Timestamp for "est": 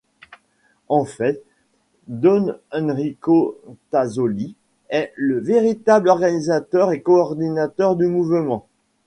4.89-5.13